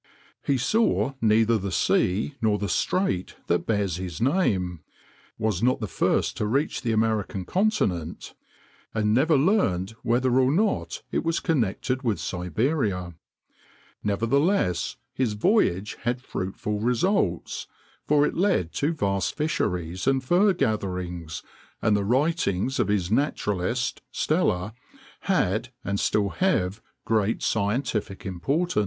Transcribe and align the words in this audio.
He 0.43 0.57
saw 0.57 1.13
neither 1.21 1.59
the 1.59 1.71
sea 1.71 2.33
nor 2.41 2.57
the 2.57 2.67
strait 2.69 3.35
that 3.45 3.67
bears 3.67 3.97
his 3.97 4.19
name, 4.19 4.79
was 5.37 5.61
not 5.61 5.79
the 5.79 5.85
first 5.87 6.35
to 6.37 6.47
reach 6.47 6.81
the 6.81 6.91
American 6.91 7.45
continent, 7.45 8.33
and 8.95 9.13
never 9.13 9.37
learned 9.37 9.91
whether 10.01 10.39
or 10.39 10.51
not 10.51 11.03
it 11.11 11.23
was 11.23 11.39
connected 11.39 12.01
with 12.01 12.19
Siberia. 12.19 13.13
Nevertheless 14.03 14.97
his 15.13 15.33
voyage 15.33 15.95
had 16.01 16.19
fruitful 16.19 16.79
results, 16.79 17.67
for 18.07 18.25
it 18.25 18.33
led 18.33 18.73
to 18.73 18.93
vast 18.93 19.37
fisheries 19.37 20.07
and 20.07 20.23
fur 20.23 20.51
gatherings, 20.53 21.43
and 21.79 21.95
the 21.95 22.03
writings 22.03 22.79
of 22.79 22.87
his 22.87 23.11
naturalist, 23.11 24.01
Steller, 24.11 24.73
had 25.19 25.71
and 25.83 25.99
still 25.99 26.29
have 26.29 26.81
great 27.05 27.43
scientific 27.43 28.25
importance. 28.25 28.79